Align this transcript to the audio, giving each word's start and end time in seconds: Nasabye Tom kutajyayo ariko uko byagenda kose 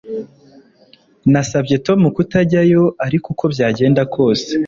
Nasabye 1.31 1.75
Tom 1.85 1.99
kutajyayo 2.15 2.83
ariko 3.05 3.25
uko 3.33 3.45
byagenda 3.53 4.01
kose 4.13 4.49